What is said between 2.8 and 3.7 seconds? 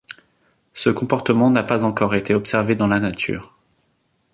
la nature.